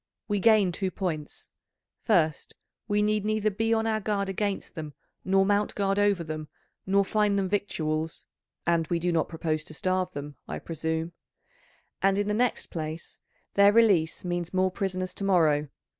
We 0.27 0.39
gain 0.39 0.71
two 0.71 0.89
points; 0.89 1.51
first, 2.05 2.55
we 2.87 3.03
need 3.03 3.23
neither 3.23 3.51
be 3.51 3.71
on 3.71 3.85
our 3.85 3.99
guard 3.99 4.29
against 4.29 4.73
them 4.73 4.95
nor 5.23 5.45
mount 5.45 5.75
guard 5.75 5.99
over 5.99 6.23
them 6.23 6.47
nor 6.87 7.05
find 7.05 7.37
them 7.37 7.47
victuals 7.47 8.25
(and 8.65 8.87
we 8.87 8.97
do 8.97 9.11
not 9.11 9.29
propose 9.29 9.63
to 9.65 9.75
starve 9.75 10.13
them, 10.13 10.37
I 10.47 10.57
presume), 10.57 11.11
and 12.01 12.17
in 12.17 12.27
the 12.27 12.33
next 12.33 12.71
place, 12.71 13.19
their 13.53 13.71
release 13.71 14.25
means 14.25 14.55
more 14.55 14.71
prisoners 14.71 15.13
to 15.13 15.23
morrow. 15.23 15.67